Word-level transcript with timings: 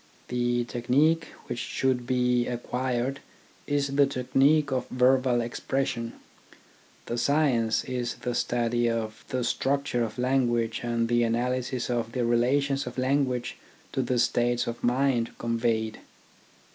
The 0.29 0.63
technique 0.63 1.25
which 1.45 1.59
should 1.59 2.07
be 2.07 2.47
acquired 2.47 3.19
is 3.67 3.89
the 3.97 4.07
technique 4.07 4.71
of 4.71 4.87
verbal 4.89 5.41
expression, 5.41 6.13
the 7.05 7.19
science 7.19 7.83
is 7.83 8.15
the 8.15 8.33
study 8.33 8.89
of 8.89 9.23
the 9.27 9.41
struc 9.43 9.83
ture 9.83 10.01
of 10.03 10.17
language 10.17 10.79
and 10.81 11.07
the 11.07 11.21
analysis 11.21 11.87
of 11.87 12.13
the 12.13 12.25
relations 12.25 12.87
of 12.87 12.97
language 12.97 13.57
to 13.91 14.01
the 14.01 14.17
states 14.17 14.65
of 14.65 14.83
mind 14.83 15.37
conveyed. 15.37 15.99